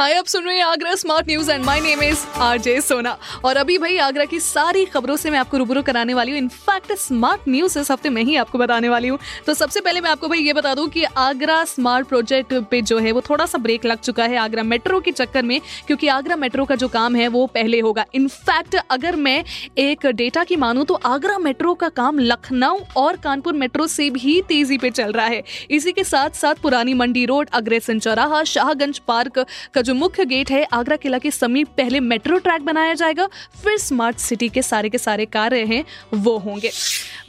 हाय, 0.00 0.12
आप 0.14 0.26
सुन 0.26 0.44
रहे 0.44 0.56
हैं 0.56 0.64
Agra 0.64 0.94
smart 0.94 1.26
news 1.28 1.50
and 1.50 1.64
my 1.64 1.80
name 1.80 2.02
is 2.02 2.18
RJ 2.40 2.80
Sona 2.80 3.10
और 3.44 3.56
अभी 3.56 3.76
भाई 3.78 3.96
आगरा 3.98 4.24
की 4.24 4.38
सारी 4.40 4.84
खबरों 4.84 5.16
से 5.16 5.30
मैं 5.30 5.38
आपको 5.38 5.56
रूबरू 5.56 5.82
कराने 5.82 6.14
वाली 6.14 6.30
हूँ। 6.30 6.38
इनफैक्ट 6.38 6.92
स्मार्ट 6.98 7.48
न्यूज़ 7.48 7.78
इस 7.78 7.90
हफ़्ते 7.90 8.08
मैं 8.08 8.22
ही 8.22 8.36
आपको 8.36 8.58
बताने 8.58 8.88
वाली 8.88 9.08
हूँ। 9.08 9.18
तो 9.46 9.54
सबसे 9.54 9.80
पहले 9.80 10.00
मैं 10.00 10.10
आपको 10.10 10.28
भाई 10.28 10.38
ये 10.38 10.52
बता 10.52 10.74
दूँ 10.74 10.88
कि 10.88 11.02
आगरा 11.04 11.62
स्मार्ट 11.64 12.06
प्रोजेक्ट 12.08 12.54
पे 12.70 12.80
जो 12.82 12.98
है, 12.98 13.12
वो 13.12 13.20
थोड़ा 13.20 13.46
सा 13.46 13.58
ब्रेक 13.58 13.84
लग 13.84 13.98
चुका 13.98 14.24
है 14.24 14.36
आगरा 14.36 14.62
मेट्रो 14.62 15.00
के 15.00 15.12
चक्कर 15.12 15.42
में, 15.42 15.60
क्योंकि 15.86 16.08
आगरा 16.08 16.36
मेट्रो 16.36 16.64
का 16.64 16.74
जो 16.74 16.88
काम 16.88 17.16
है, 17.16 17.28
वो 17.28 17.44
पहले 17.48 17.80
होगा। 17.80 18.04
इनफैक्ट 18.14 18.76
अगर 18.90 19.16
मैं 19.16 19.44
एक 19.78 20.06
डेटा 20.06 20.44
की 20.44 20.56
मानूं 20.56 20.84
तो 20.84 20.94
आगरा 20.94 21.38
मेट्रो 21.40 21.74
का 21.74 21.88
काम 21.90 22.18
लखनऊ 22.20 22.80
और 22.96 23.16
कानपुर 23.18 23.54
मेट्रो 23.54 23.86
से 23.88 24.08
भी 24.10 24.40
तेज़ी 24.48 24.78
पे 24.78 24.90
चल 24.92 25.12
रहा 25.12 25.26
है। 25.26 25.42
इसी 25.70 25.92
के 25.92 26.04
साथ 26.04 26.30
साथ 26.36 26.62
पुरानी 26.62 26.94
मंडी 26.94 27.26
रोड, 27.26 27.48
अग्रेसन 27.52 27.98
चौराहा, 27.98 28.42
शाहगंज 28.46 28.98
पार्क 28.98 29.44
का 29.74 29.88
जो 29.90 29.94
मुख्य 29.94 30.24
गेट 30.24 30.50
है, 30.50 30.62
आगरा 30.64 30.96
किला 30.96 31.18
के 31.18 31.30
समीप 31.30 31.68
पहले 31.76 32.00
मेट्रो 32.00 32.38
ट्रैक 32.38 32.62
बनाया 32.62 32.94
जाएगा, 32.94 33.26
फिर 33.64 33.78
स्मार्ट 33.78 34.16
सिटी 34.16 34.48
के 34.48 34.62
सारे 34.62 34.88
के 34.88 34.98
सारे 34.98 35.24
कार्य 35.26 35.64
हैं, 35.64 35.84
वो 36.14 36.36
होंगे। 36.38 36.70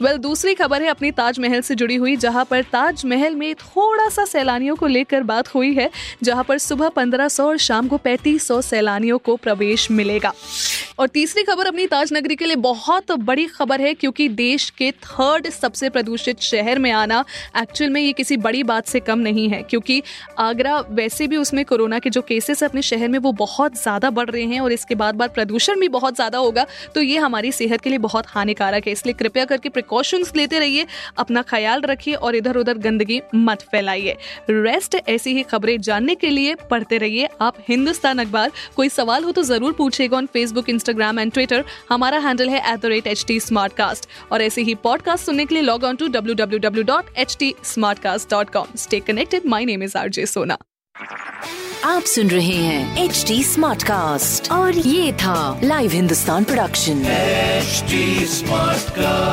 वेल 0.02 0.16
दूसरी 0.18 0.54
खबर 0.54 0.82
है 0.82 0.88
अपनी 0.88 1.10
ताजमहल 1.12 1.60
से 1.60 1.74
जुड़ी 1.74 1.96
हुई, 1.96 2.16
जहाँ 2.16 2.44
पर 2.44 2.62
ताजमहल 2.64 3.34
में 3.36 3.54
थोड़ा 3.54 4.08
सा 4.08 4.24
सैलानियों 4.24 4.76
को 4.76 4.86
लेकर 4.86 5.22
बात 5.22 5.54
हुई 5.54 5.72
है, 5.74 5.88
जहाँ 6.22 6.44
पर 6.44 6.58
सुबह 6.58 6.88
1500 6.90 7.40
और 7.40 7.58
शाम 7.58 7.88
को 7.88 7.98
3500 7.98 8.60
सैलानियों 8.62 9.18
को 9.18 9.36
प्रवेश 9.38 9.90
मिलेगा। 9.90 10.32
और 10.98 11.08
तीसरी 11.08 11.42
खबर 11.42 11.66
अपनी 11.66 11.86
ताज 11.86 12.12
नगरी 12.12 12.36
के 12.36 12.46
लिए 12.46 12.56
बहुत 12.58 13.12
बड़ी 13.12 13.46
खबर 13.48 13.80
है, 13.80 13.92
क्योंकि 13.94 14.28
देश 14.30 14.68
के 14.70 14.90
थर्ड 14.92 15.48
सबसे 15.50 15.88
प्रदूषित 15.90 16.40
शहर 16.42 16.78
में 16.78 16.90
आना 16.92 17.24
एक्चुअल 17.58 17.90
में 17.90 18.00
ये 18.00 18.12
किसी 18.12 18.36
बड़ी 18.38 18.62
बात 18.64 18.86
से 18.86 19.00
कम 19.02 19.18
नहीं 19.20 19.48
है, 19.48 19.62
क्योंकि 19.62 20.02
आगरा 20.40 20.78
वैसे 20.90 21.26
भी 21.26 21.36
उसमें 21.36 21.64
कोरोना 21.64 21.98
के 21.98 22.10
जो 22.10 22.22
केसेस 22.22 22.62
है 22.62 22.68
अपने 22.68 22.82
शहर 22.82 23.08
में 23.08 23.18
वो 23.18 23.32
बहुत 23.34 23.80
ज़्यादा 23.82 24.10
बढ़ 24.12 24.30
रहे 24.30 24.44
हैं, 24.44 24.60
और 24.60 24.72
इसके 24.72 24.94
बाद 24.94 25.14
बाद 25.14 25.30
प्रदूषण 25.30 25.80
भी 25.80 25.88
बहुत 25.90 26.14
ज़्यादा 26.14 26.38
होगा 26.38 26.66
तो 26.94 27.00
ये 27.02 27.18
हमारी 27.18 27.52
सेहत 27.52 27.80
के 27.80 27.90
लिए 27.90 27.98
बहुत 28.00 28.26
हानिकारक 28.28 28.86
है, 28.86 28.92
इसलिए 28.92 29.14
कृपया 29.14 29.44
करके 29.44 29.68
प्रिकॉशंस 29.92 30.32
लेते 30.36 30.58
रहिए 30.58 30.86
अपना 31.18 31.42
ख्याल 31.48 31.80
रखिए 31.82 32.14
और 32.16 32.36
इधर 32.36 32.56
उधर 32.56 32.78
गंदगी 32.78 33.20
मत 33.34 33.62
फैलाइए। 33.72 34.16
रेस्ट 34.50 34.96
ऐसी 35.08 35.34
ही 35.34 35.42
खबरें 35.50 35.80
जानने 35.80 36.14
के 36.14 36.30
लिए 36.30 36.54
पढ़ते 36.70 36.98
रहिए। 36.98 37.28
आप 37.40 37.56
हिंदुस्तान 37.68 38.18
अखबार 38.18 38.50
कोई 38.76 38.88
सवाल 38.88 39.24
हो 39.24 39.32
तो 39.32 39.42
ज़रूर 39.42 39.72
पूछेगा 39.78 40.16
on 40.16 40.26
Facebook 40.32 40.68
Instagram 40.68 41.18
and 41.18 41.32
Twitter 41.32 41.64
हमारा 41.90 42.18
हैंडल 42.18 42.50
है 42.50 42.62
at 42.72 43.06
H 43.06 43.24
T 43.28 43.38
smart 43.40 43.72
cast 43.76 44.08
और 44.32 44.42
ऐसे 44.42 44.62
ही 44.62 44.74
पॉडकास्ट 44.82 45.26
सुनने 45.26 45.46
के 45.46 45.54
लिए 45.54 45.62
log 45.62 45.84
on 45.84 45.96
to 45.96 46.08
W 46.08 46.34
W 46.34 46.58
W 46.58 46.84
dot 46.84 47.16
H 47.18 47.36
T 47.38 47.54
smart 47.74 47.98
cast 48.02 48.30
dot 48.30 48.50
com 48.50 48.76
stay 48.78 49.00
connected 49.00 49.46
my 49.46 49.64
name 49.64 49.82
is 49.82 49.98
R 49.98 50.08
J 50.10 50.26
Sona 50.26 50.58
आप 51.84 52.02
सुन 52.06 52.28
रहे 52.30 52.56
हैं 52.56 53.04
एच 53.04 53.24
टी 53.28 53.42
स्मार्ट 53.44 53.82
कास्ट 53.82 54.50
और 54.52 54.76
ये 54.78 55.12
था 55.22 55.60
live 55.64 55.90
Hindustan 55.90 56.44
production 56.44 57.02
H 57.06 57.94
smart 58.30 58.90
cast 58.90 59.31